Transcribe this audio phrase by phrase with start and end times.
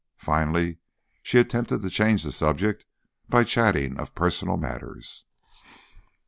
[0.17, 0.79] Finally
[1.21, 2.85] she attempted to change the subject
[3.29, 5.25] by chatting of personal matters.